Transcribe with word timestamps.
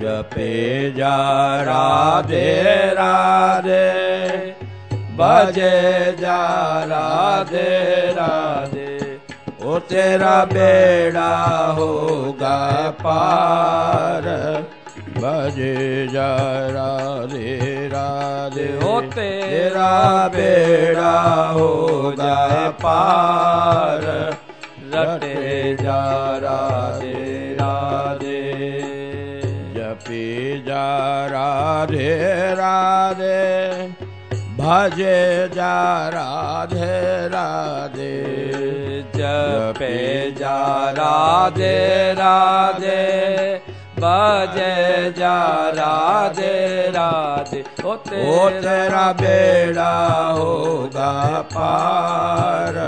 जपे 0.00 0.90
जा 0.92 1.16
राधे 1.62 2.64
राधे। 2.92 3.88
बजे 4.92 6.12
जा 6.12 6.84
राधे 6.84 7.96
राधे। 8.12 9.20
ओ 9.62 9.78
तेरा 9.78 10.44
बेड़ा 10.44 11.56
होगा 11.66 12.90
पार 12.90 14.22
बजे 15.18 16.06
जा 16.06 16.36
राधे 16.68 17.88
राधे। 17.88 18.78
ओ 18.86 19.00
तेरा 19.00 20.28
बेड़ा 20.28 21.46
हो 21.50 22.12
जाए 22.18 22.68
पार। 22.68 24.36
रटे 24.94 25.76
जा 25.80 26.36
राधे 26.38 27.56
राधे। 27.60 28.52
जपी 29.76 30.60
जा 30.62 31.26
राधे 31.26 32.18
राधे। 32.54 33.88
भजे 34.34 35.48
जा 35.48 36.08
राधे 36.08 37.28
राधे। 37.28 38.24
जपे 39.16 40.30
जा 40.30 40.90
राधे। 40.90 42.12
राधे 42.12 43.67
बजे 44.02 45.10
जा 45.18 45.38
राधे 45.76 46.54
राधे 46.96 47.60
ओ 47.84 48.48
तेरा 48.62 49.06
बेड़ा 49.20 49.92
होगा 50.38 51.10
पार 51.54 52.78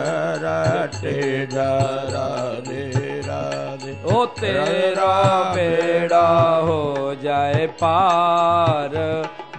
रटे 0.44 1.18
राधे 1.54 2.84
राधे 3.26 3.96
ओ 4.14 4.24
तेरा 4.40 5.12
बेड़ा 5.54 6.26
हो 6.68 6.80
जाए 7.22 7.66
पार 7.82 8.98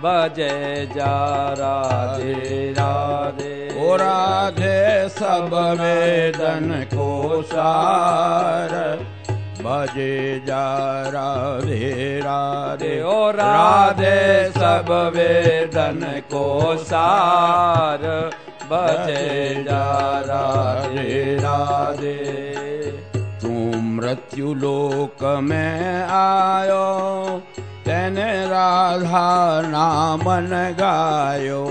बजे 0.04 0.54
जा 0.95 1.16
राधे 1.59 2.72
राधे 2.80 3.56
ओ 3.80 3.95
राधे 4.02 4.78
सब 5.20 5.54
वेदन 5.81 6.70
को 6.94 7.42
सार 7.54 8.80
बजे 9.66 10.40
जा 10.40 10.66
राधे 11.02 12.20
राधे। 12.20 13.04
ओ 13.04 13.31
राधे 13.31 14.50
सब 14.50 15.14
वेदन 15.16 16.22
को 16.34 16.76
सार। 16.78 18.32
बजे 18.72 19.64
जा 19.64 20.20
राधे 20.20 21.36
राधे। 21.36 22.17
तू 23.16 23.82
मृत्यु 23.82 24.54
लोक 24.54 25.23
में 25.44 26.04
आयो 26.04 26.86
तेने 27.86 28.45
राधा 28.45 29.62
नामन 29.62 30.76
गायो। 30.80 31.66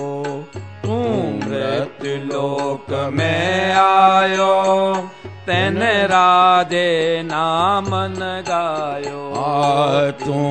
तू 0.56 0.98
मृत्यु 1.46 2.16
लोक 2.16 3.11
में 3.12 3.72
आयो 3.74 4.52
तेन 5.46 5.78
राधे 5.83 7.22
नामन 7.22 8.44
गायो। 8.48 9.34
तू 10.10 10.48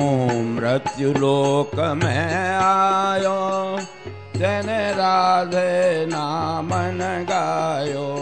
लोक 1.12 1.80
में 2.04 2.56
आयो। 2.56 3.78
तेने 4.08 4.92
राधे 4.92 6.06
नामन 6.06 6.98
गायो। 7.30 8.16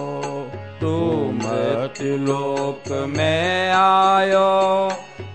मृत्यु 1.33 2.17
लोक 2.17 2.93
में 3.17 3.71
आयो। 3.73 4.89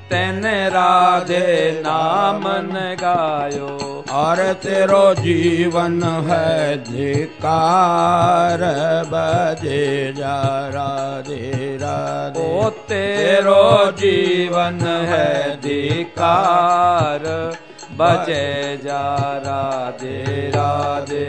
तेन 0.10 0.42
राधे 0.46 1.72
नामन 1.80 2.98
गायो 3.02 3.93
और 4.14 4.40
तेरो 4.54 5.14
जीवन 5.14 6.04
है 6.04 6.78
धिकार 6.84 8.62
बजे 9.14 10.14
जा 10.18 10.42
राधे 10.68 11.78
राधे। 11.82 12.44
ओ 12.44 12.70
तेरो 12.90 13.92
जीवन 13.92 14.80
है 15.10 15.56
धिकार 15.58 17.26
बजे 18.02 18.78
जा 18.78 19.04
राधे 19.46 20.22
राधे। 20.56 21.26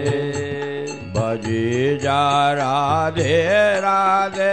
बजे 1.17 1.99
जा 2.03 2.53
राधे 2.53 3.41
राधे 3.81 4.53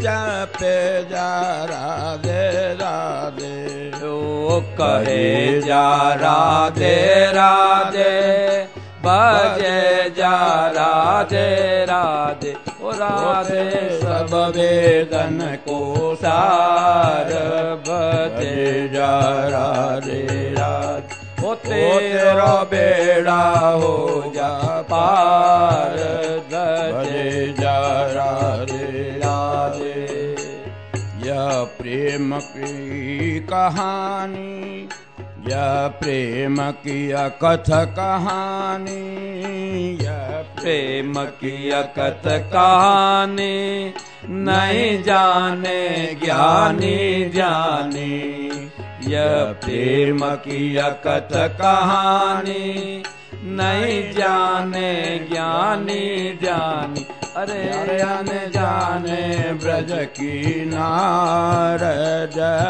जपे 0.00 0.78
जा 1.04 1.30
राधे 1.64 2.48
राधे। 2.74 3.53
कहे 4.60 5.60
जा 5.60 6.14
राधे 6.14 7.26
राधे, 7.26 8.14
बजे 9.06 10.10
जा 10.10 10.66
राधे 10.66 11.84
राधे। 11.84 12.56
ओ 12.82 12.90
राधे 12.90 13.70
सब 14.00 14.52
वेदन 14.56 15.58
को 15.68 16.14
सार, 16.14 17.30
बजे 17.88 18.88
जा 18.88 19.20
राधे 19.48 20.54
राधे। 20.58 21.46
ओ 21.46 21.54
तेरा 21.54 22.64
बेड़ा 22.64 23.58
हो 23.58 24.32
जा 24.36 24.82
पार, 24.82 25.96
बजे 26.52 27.54
जा 27.60 27.80
राधे 28.06 29.20
राधे। 29.24 30.04
यह 31.26 31.64
प्रेम 31.64 32.38
की 32.38 32.83
कहानी 33.54 34.88
यह 35.48 35.88
प्रेम 35.88 36.56
की 36.70 37.10
अकथ 37.10 37.68
कहानी 37.96 39.00
यह 40.04 40.30
प्रेम 40.60 41.12
की 41.24 41.70
अकथ 41.70 42.28
कहानी, 42.52 43.94
नहीं 44.30 45.02
जाने 45.02 45.80
ज्ञानी 46.24 47.24
ज्ञानी 47.24 48.12
यह 49.12 49.52
प्रेम 49.64 50.18
की 50.18 50.76
अकथ 50.76 51.34
कहानी 51.58 53.02
नहीं 53.42 54.12
जाने 54.12 55.18
ज्ञानी 55.32 56.38
ज्ञानी 56.42 57.06
अरे 57.36 58.00
अन 58.00 58.26
जाने 58.26 59.52
ब्रज 59.52 60.06
की 60.06 60.64
नार 60.64 61.78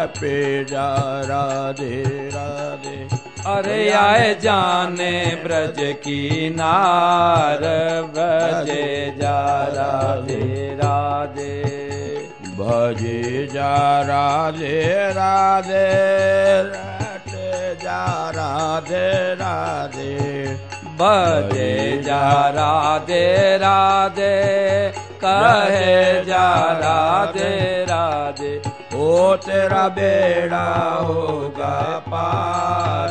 पे 0.06 0.64
जा 0.64 1.20
राधे 1.24 2.02
राधे। 2.04 3.08
अरे 3.46 3.90
आए 3.90 4.34
जाने 4.34 5.40
ब्रज 5.44 5.76
की 5.78 6.50
नार 6.50 7.58
बजे 8.16 9.14
जा 9.16 9.64
राधे 9.64 10.74
राधे। 10.74 11.62
भजे 12.44 13.46
जा 13.46 14.00
राधे 14.00 15.10
राधे। 15.10 16.04
जा 16.72 16.93
राधे 18.28 19.34
राधे। 19.34 20.44
बजे 20.84 22.02
जा 22.02 22.48
राधे 22.48 23.56
राधे। 23.56 24.92
कहे 25.24 26.24
जा 26.24 26.72
राधे 26.72 27.84
राधे। 27.84 28.62
ओ 28.94 29.36
तेरा 29.36 29.88
बेड़ा 29.88 30.84
होगा 30.94 32.04
पार। 32.08 33.10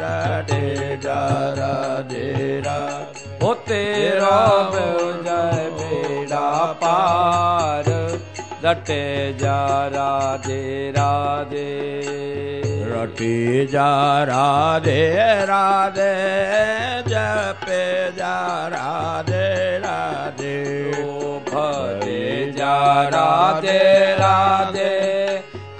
रटे 0.00 0.96
जा 0.96 1.28
राधे 1.58 2.60
राधे। 2.60 3.46
ओ 3.46 3.54
तेरा 3.54 4.70
बेड़ा 4.70 6.64
पार। 6.64 7.84
रटे 8.64 9.34
जा 9.34 9.86
राधे 9.86 10.90
राधे 10.90 11.88
रटी 12.88 13.66
जा 13.66 14.24
राधे 14.24 15.18
राधे 15.44 16.14
जपे 17.08 18.10
जा 18.10 18.68
राधे 18.68 19.78
राधे। 19.78 20.58
ओ 21.02 21.38
भजे 21.38 22.52
जा 22.56 23.02
राधे 23.08 24.14
राधे। 24.14 24.98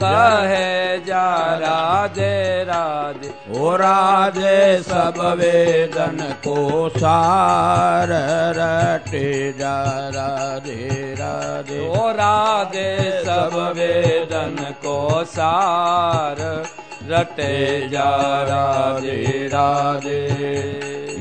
कहे 0.03 0.99
जा 0.99 1.55
राधे 1.55 2.65
राधे। 2.65 3.61
ओ 3.61 3.77
राधे 3.77 4.83
सब 4.83 5.15
वेदन 5.39 6.35
को 6.49 6.89
सार 6.89 8.09
रटे 8.57 9.53
जा 9.53 9.85
राधे 10.09 11.15
राधे। 11.19 11.89
ओ 11.89 12.09
राधे 12.11 12.99
सब 13.25 13.75
वेदन 13.77 14.57
को 14.71 15.25
सार 15.25 16.65
रटे 17.11 17.89
जा 17.89 18.11
राधे 18.43 19.47
राधे 19.47 20.23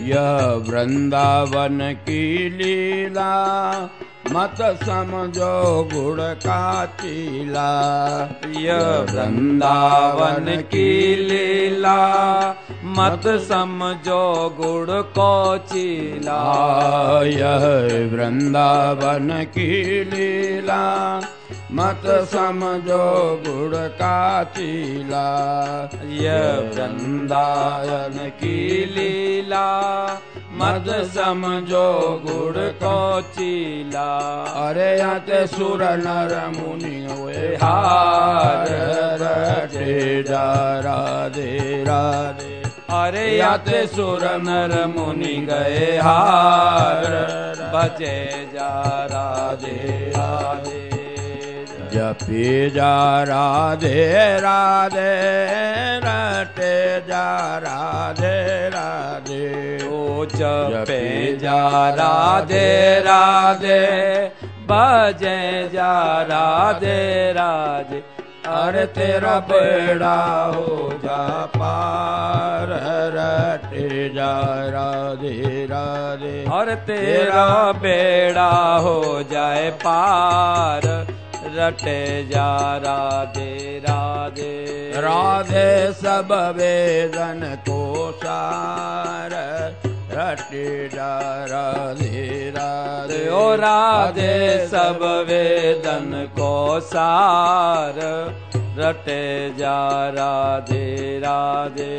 यह 0.07 0.45
वृंदावन 0.67 1.79
की 1.93 2.49
लीला 2.49 3.33
मत 4.31 4.57
समझो 4.61 5.89
गुड़ 5.93 6.21
का 6.21 6.85
चीला। 6.85 7.69
यह 8.57 8.81
वृंदावन 9.11 10.45
की 10.61 11.15
लीला 11.15 11.99
मत 12.83 13.27
समझो 13.27 14.49
गुड़ 14.59 15.01
को 15.17 15.57
चीला। 15.57 16.41
यह 17.25 17.65
वृंदावन 18.13 19.29
की 19.43 20.03
लीला 20.03 20.83
मत 21.71 22.01
समझो 22.05 23.43
गुड़ 23.47 23.75
का 23.75 24.43
चीला 24.43 25.27
यह 26.05 26.59
वृंदावन 26.59 28.29
की 28.29 28.85
लीला। 28.85 29.67
मत 30.53 30.85
समझो 30.87 32.21
गुड़ 32.25 32.57
को 32.57 33.21
चीला। 33.21 34.17
अरे 34.67 35.01
आते 35.01 35.47
सुर 35.47 35.83
नर 35.83 36.51
मुनि 36.57 37.07
हुए, 37.11 37.55
हार 37.55 38.67
रटे 39.21 40.23
जा 40.23 40.79
राधे 40.79 41.83
राधे। 41.83 42.63
अरे 42.89 43.39
आते 43.39 43.87
सुर 43.87 44.23
नर 44.23 44.93
मुनि 44.97 45.47
गए, 45.49 45.97
हार 45.97 47.05
बजे 47.75 48.49
जा 48.53 49.05
राधे 49.05 50.13
जपी 51.93 52.69
जा 52.69 53.23
राधे 53.23 54.05
राधे 54.39 55.11
रटे 56.03 56.75
जा 57.07 57.27
राधे 57.57 58.69
राधे। 58.69 59.45
ओ 59.87 60.25
जपे 60.25 61.01
जा 61.37 61.61
राधे 61.89 62.69
राधे 62.99 63.81
बजे 64.71 65.69
जा 65.73 65.93
राधे 66.23 67.31
राधे। 67.31 68.03
अरे 68.47 68.85
तेरा 68.95 69.39
बेड़ा 69.39 70.15
हो 70.45 70.91
जा 71.03 71.23
पार 71.55 72.69
रटे 73.15 74.09
जा 74.09 74.33
राधे 74.69 75.65
राधे। 75.65 76.45
और 76.51 76.73
तेरा 76.87 77.49
बेड़ा 77.81 78.51
हो 78.77 79.23
जाए 79.31 79.69
पार 79.83 80.81
रटे 81.57 82.23
जा 82.23 82.77
राधे 82.77 83.77
राधे। 83.79 84.53
राधे 84.97 85.93
सब 85.93 86.31
वेदन 86.57 87.41
को 87.69 88.11
सार 88.17 89.31
रटे 90.11 90.67
जा 90.89 91.13
राधे। 91.45 92.49
राधे 92.49 93.19
ओ 93.29 93.43
राधे 93.55 94.67
सब 94.67 94.99
वेदन 95.29 96.27
को 96.31 96.79
सार 96.79 97.99
रटे 98.79 99.23
जा 99.57 99.79
राधे 100.09 101.19
राधे। 101.19 101.97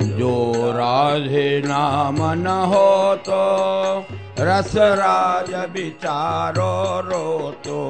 जो 0.00 0.34
राधे 0.72 1.48
नाम 1.66 2.16
न 2.34 2.46
हो 2.72 3.14
तो 3.28 3.40
रस 4.40 4.72
राज 4.76 5.50
विचारो 5.72 6.74
रो 7.08 7.50
तो 7.64 7.80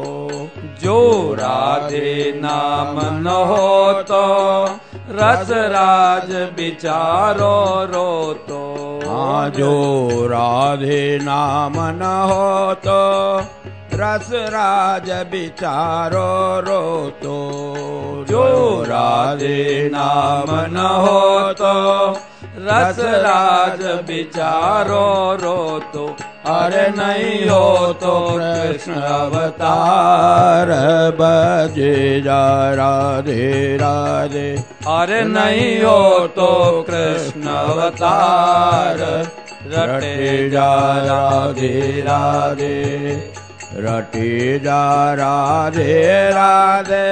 जो 0.83 0.97
राधे 1.39 2.33
नाम 2.37 2.97
न 3.19 3.35
हो 3.51 3.93
तो 4.11 4.23
रस 5.19 5.51
राज 5.75 6.33
विचारो 6.59 7.55
रो 7.93 8.33
तो 8.49 8.59
हाँ 9.05 9.49
जो 9.59 10.27
राधे 10.31 11.03
नाम 11.23 11.75
न 11.99 12.11
हो 12.31 12.75
तो 12.87 12.99
रस 14.03 14.31
राज 14.53 15.11
विचारो 15.33 16.29
रो 16.67 17.11
तो 17.23 17.37
जो 18.31 18.43
राधे 18.89 19.89
नाम 19.93 20.51
न 20.73 20.89
हो 21.07 21.53
तो 21.63 21.77
रस 22.59 22.99
राज 23.25 23.83
विचारो 24.09 25.07
रो 25.43 25.59
तो 25.93 26.09
अरे 26.47 26.89
नहीं 26.89 27.49
हो 27.49 27.93
तो 27.93 28.13
कृष्ण 28.37 28.93
अवतार 28.93 30.69
बजे 31.19 32.21
जा 32.21 32.45
राधे 32.75 33.77
राधे। 33.77 34.49
अरे 34.89 35.23
नहीं 35.25 35.83
हो 35.83 36.27
तो 36.27 36.83
कृष्ण 36.83 37.43
अवतार 37.43 38.99
रटे 39.73 40.51
जा 40.51 40.71
राधे 41.05 42.01
राधे। 42.01 42.79
रटे 43.77 44.59
जा 44.59 45.15
राधे 45.15 46.31
राधे 46.31 47.09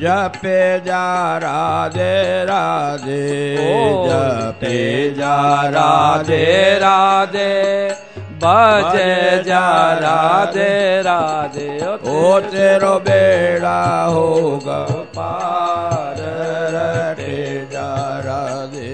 जपे 0.00 0.80
जा 0.80 1.38
राधे 1.38 2.44
राधे। 2.44 3.22
जपे 4.08 5.14
जा 5.14 5.38
राधे 5.68 6.78
राधे। 6.78 8.05
बजे 8.42 9.42
जा 9.44 9.66
राधे 10.00 10.72
राधे 11.06 11.68
ओ 11.84 12.40
तेरो 12.50 12.94
बेड़ा 13.06 13.80
होगा 14.14 14.80
पार 15.16 16.20
रटे 16.74 17.38
जा 17.72 17.88
राधे 18.26 18.90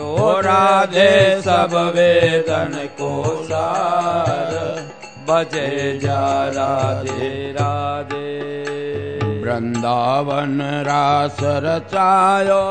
ओ 0.00 0.40
राधे 0.46 1.10
सब 1.46 1.74
वेदन 1.96 2.74
को 3.00 3.12
सार 3.50 4.52
बजे 5.28 5.98
जा 6.02 6.22
राधे 6.56 7.30
राधे 7.58 8.32
वृंदावन 9.44 10.60
रास 10.86 11.36
रचायो 11.64 12.62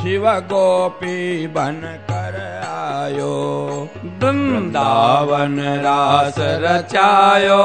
शिव 0.00 0.26
गोपी 0.52 1.46
बन 1.56 1.80
कर 2.10 2.40
आयो 2.68 3.34
वृंदावन 4.76 5.60
रास 5.84 6.34
रचायो 6.38 7.62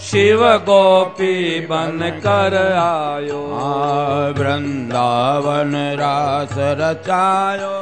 शिव 0.00 0.42
गोपी 0.68 1.60
बन 1.66 1.98
कर 2.26 2.54
आयो। 2.78 3.40
वृंदावन 4.38 5.74
रास 6.00 6.54
रचायो 6.80 7.74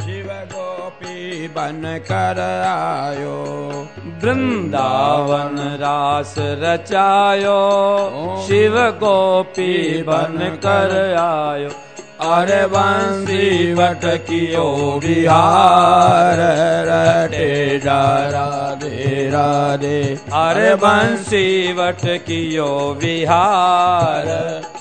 शिव 0.00 0.28
गोपी 0.52 1.48
बन 1.48 1.82
कर 2.10 2.40
आयो। 2.66 3.36
वृंदावन 4.24 5.58
रास 5.80 6.34
रचायो 6.38 7.60
शिव 8.48 8.80
गोपी 9.04 10.02
बन 10.02 10.38
कर 10.66 10.96
आयो 11.20 11.68
अरे 12.22 12.66
बंसी 12.66 13.74
वट 13.74 14.00
कियो 14.04 15.00
बिहार 15.04 16.38
रटे 16.88 17.78
जा 17.78 18.28
राधे 18.28 19.30
राधे। 19.30 20.02
अरे 20.32 20.74
बंसी 20.74 21.72
वट 21.72 22.00
कियो 22.26 22.98
विहार 23.02 24.26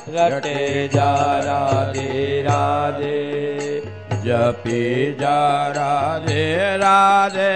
रटे 0.10 0.88
जा 0.88 1.39
राधे 1.39 2.41
राधे। 2.41 3.79
जपी 4.25 5.13
जा 5.13 5.67
राधे 5.67 6.77
राधे, 6.77 7.51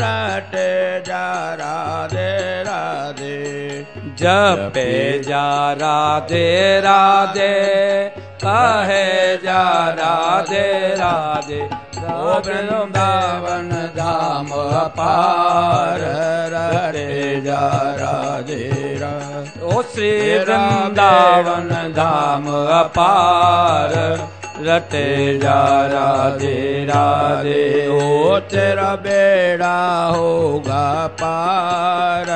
रटे 0.00 1.00
जा 1.00 1.54
राधे 1.54 2.62
राधे। 2.62 3.86
जपे 4.20 5.18
जा 5.18 5.72
राधे 5.72 6.80
राधे। 6.80 8.25
कहे 8.46 9.36
जा 9.36 9.62
राधे 9.92 10.66
राधे 10.96 11.62
ओ 12.06 12.34
वृंदावन 12.46 13.70
धाम 13.96 14.50
अपार। 14.80 16.00
रटे 16.52 17.40
जा 17.40 17.60
राधे 18.00 18.60
ओ 19.62 19.82
श्री 19.82 20.12
वृंदावन 20.38 21.68
धाम 21.96 22.46
अपार। 22.80 23.94
रटे 24.66 25.08
जा 25.38 25.60
राधे 25.86 26.60
राधे 26.84 27.64
ओ 27.88 28.38
तेरा 28.52 28.94
बेड़ा 29.06 29.76
होगा 30.06 30.86
पार 31.22 32.30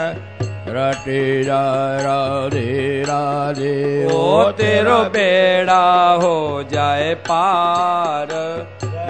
रटे 0.71 1.45
जा 1.45 1.62
राधे 2.00 3.03
राधे 3.03 3.75
ओ 4.07 4.50
तेरो 4.53 4.99
बेड़ा 5.11 5.85
हो 6.23 6.37
जाए 6.73 7.15
पार। 7.29 8.29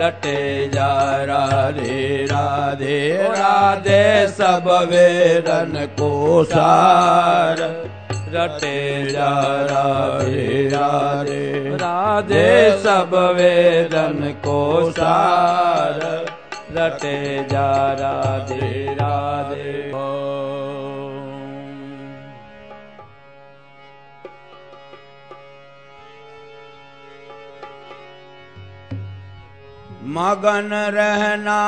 रटे 0.00 0.69
जा 0.69 0.93
राधे 1.25 2.26
राधे 2.26 2.99
राधे 3.33 4.02
सब 4.29 4.69
वेदन 4.90 5.87
को 6.00 6.45
सार। 6.45 7.61
रटे 8.35 9.07
जा 9.07 9.31
राधे 9.71 10.69
राधे 10.69 11.76
राधे 11.76 12.49
सब 12.79 13.14
वेदन 13.37 14.33
को 14.47 14.90
सार। 14.90 16.00
रटे 16.76 17.45
जा 17.45 17.71
राधे 17.93 18.95
राधे 18.95 19.89
मगन 30.04 30.71
रहना। 30.73 31.61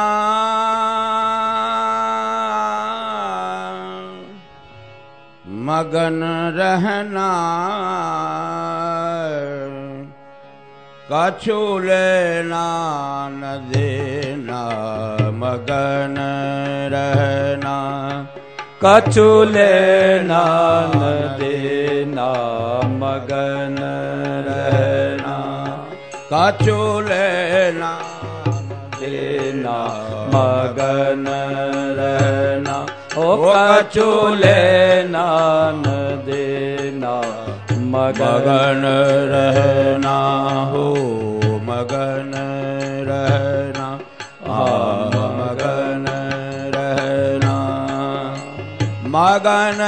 मगन 5.47 6.21
रहना। 6.57 7.29
कछु 11.13 11.79
लेना 11.79 12.67
न 13.33 13.71
देना। 13.73 14.63
मगन 15.33 16.17
रहना। 16.93 17.77
कछु 18.85 19.45
लेना 19.45 20.45
न 20.97 21.37
देना। 21.41 22.33
मगन 22.87 23.77
रहना। 24.49 24.92
कछु 26.34 26.78
लेना 27.10 27.92
देना 29.00 29.78
मगन 30.34 31.26
रहना 32.00 32.78
ओ 33.18 33.28
कछु 33.44 34.10
लेना 34.44 35.26
न 35.84 35.96
देना 36.28 37.16
मगन 37.94 38.84
मगन 38.84 38.84
रहना 39.32 40.18
हो 40.72 40.86
मगन 41.70 42.34
रहना 43.10 43.88
आ 44.56 44.66
मगन 45.40 46.06
रहना 46.76 47.56
मगन 49.16 49.82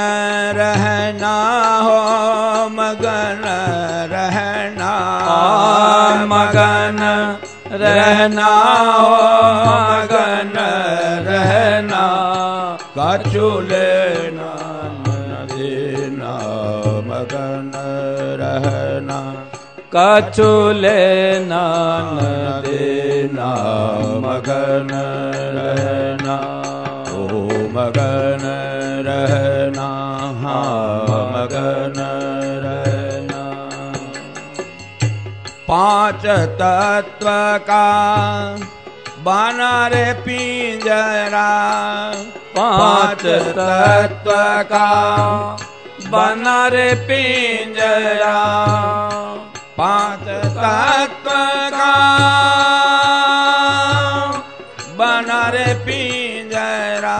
रहना 0.60 1.34
हो 1.86 2.33
मगन 6.34 7.00
रहना 7.82 8.50
हो 8.86 9.18
मगन 9.90 10.56
रहना 11.28 12.02
कछु 12.98 13.48
लेना 13.70 14.50
न 15.28 15.46
देना 15.52 16.32
मगन 17.10 17.70
रहना 18.40 19.20
कछु 19.94 20.50
लेना 20.80 21.62
न 22.16 22.60
देना 22.66 23.50
मगन 24.26 24.90
रहना 25.56 26.36
ओ 27.20 27.40
मगन 27.76 28.44
रहना 29.08 29.88
हाँ 30.42 31.03
पाँच 35.69 36.25
तत्व 36.59 37.27
का 37.67 37.85
बना 39.19 39.87
रे 39.87 40.13
पिंजरा। 40.13 41.47
पाँच 42.57 43.23
तत्व 43.57 44.31
का 44.71 44.89
बना 46.07 46.67
रे 46.67 46.93
पिंजरा। 47.07 48.37
पाँच 49.77 50.27
तत्व 50.59 51.31
का 51.73 51.95
बना 54.99 55.49
रे 55.49 55.73
पिंजरा। 55.85 57.17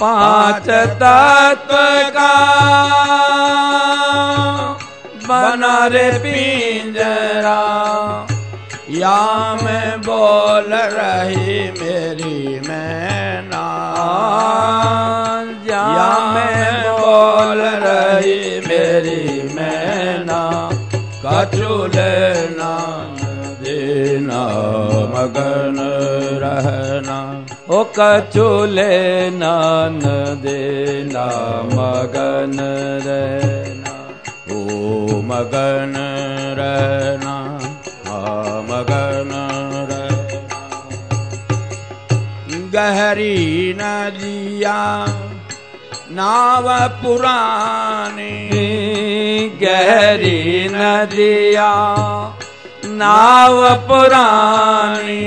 पाँच 0.00 0.70
तत्व 1.02 1.76
का 2.16 2.32
बना 5.24 5.86
रे 5.86 6.10
पिंजरा। 6.12 7.60
या 8.90 9.54
मैं 9.54 10.00
बोल 10.00 10.74
रही 10.74 11.70
मेरी 11.70 12.60
मैना। 12.68 13.64
या 15.70 16.34
मैं 16.34 16.92
बोल 16.92 17.62
रही 17.62 18.60
मेरी 18.60 19.54
मैना। 19.54 20.70
कछु 21.26 21.86
लेना 21.86 22.74
देना 23.62 24.46
मगन 25.14 25.76
रहना। 26.42 27.46
ओ 27.70 27.84
कछु 27.98 28.64
लेना 28.64 29.54
न 29.88 30.02
देना 30.42 31.26
मगन 31.64 32.58
रहना। 33.06 33.83
ओ 34.52 34.56
मगन 35.24 35.94
मगन 38.70 39.30
गहरी 42.74 43.74
नदिया 43.78 44.76
नाव 46.10 46.66
पुरानी। 47.02 48.34
गहरी 49.62 50.68
नदिया 50.72 51.70
नाव 53.00 53.60
पुरानी। 53.88 55.24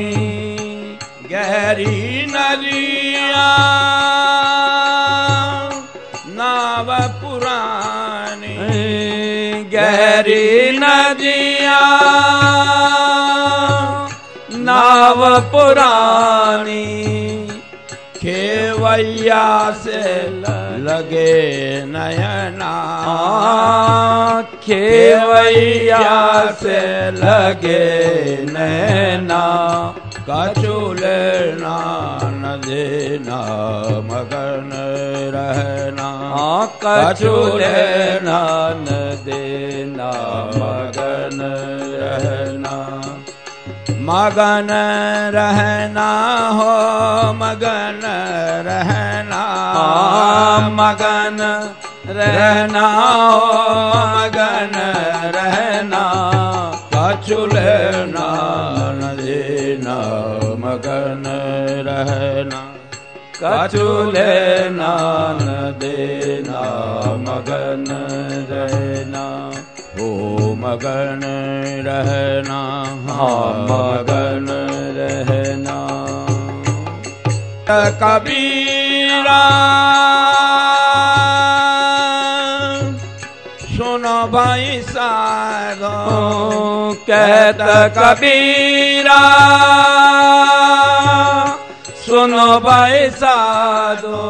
गहरी 1.32 2.26
नदिया 2.30 3.48
गहरी 9.78 10.46
नदिया 10.80 11.82
नाव 14.68 15.20
पुरानी 15.52 16.86
खेवैया 18.18 19.46
से 19.84 20.02
लगे 20.88 21.36
नयना। 21.86 22.74
खेवैया 24.64 26.10
से 26.62 26.82
लगे 27.22 27.86
नैना 28.52 29.44
कछु 30.30 30.78
लेना 30.94 31.78
न 32.34 32.56
देना 32.66 33.42
मगन 34.10 34.72
रहना। 35.36 36.10
कछु 36.86 37.36
लेना 37.58 38.42
न 38.82 39.04
देना 39.26 39.47
मगन 44.07 44.69
रहना 45.35 46.11
हो 46.57 46.73
मगन 47.39 48.01
रहना 48.67 49.43
मगन 50.79 51.39
रहना 52.19 52.87
हो 52.91 53.49
मगन 54.15 54.77
रहना 55.37 56.03
कछु 56.95 57.47
लेना 57.55 58.29
न 59.01 59.17
देना 59.23 59.97
मगन 60.65 61.25
रहना 61.89 62.63
कछु 63.43 63.87
लेना 64.13 64.95
न 65.43 65.75
देना 65.83 66.63
मगन 67.27 67.87
रहना 68.51 69.27
ओ 70.05 70.55
मगन 70.63 71.23
रहना 71.87 72.61
हाँ 73.09 73.53
मगन 73.71 74.47
रहना 74.99 75.79
कबीरा 78.03 79.43
सुनो 83.77 84.17
भाई 84.33 84.81
साधो 84.91 85.95
कहत 87.09 87.63
कबीरा 87.99 89.21
सुनो 92.05 92.47
भाई 92.61 93.09
साधो 93.23 94.21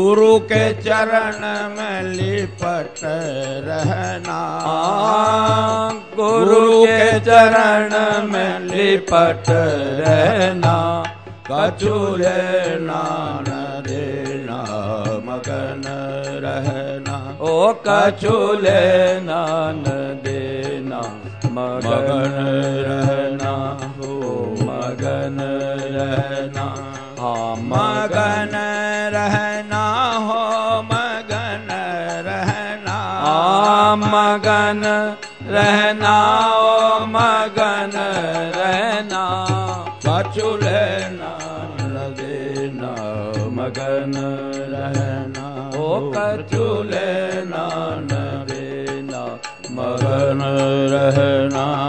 गुरु 0.00 0.38
के 0.38 0.82
चरण 0.82 1.40
में 1.76 2.02
लिपट 2.02 3.00
रहना। 3.64 4.40
गुरु 6.20 6.84
के 6.84 7.20
चरण 7.20 7.92
में 8.32 8.60
लिपट 8.60 9.44
रहना। 9.50 11.04
कछु 11.52 12.16
लेना 12.16 13.02
न 13.48 13.82
देना 13.86 14.62
मगन 15.26 15.82
रहना। 16.44 17.38
ओ 17.40 17.74
कछु 17.88 18.52
लेना 18.52 19.72
न 19.72 19.84
देना 20.24 21.00
मगन 21.44 22.32
रहना। 22.88 23.29
मगन 34.29 34.83
रहना 35.55 36.15
ओ 36.57 37.05
मगन 37.15 37.95
रहना 38.57 39.23
कछु 40.05 40.49
लेना 40.63 41.31
न 41.79 42.05
देना 42.19 42.91
मगन 43.57 44.15
रहना 44.73 45.45
ओ 45.77 45.89
कछु 46.15 46.45
कछु 46.45 46.65
लेना 46.91 47.65
न 48.09 48.13
देना 48.49 49.23
मगन 49.77 50.41
रहना 50.93 51.65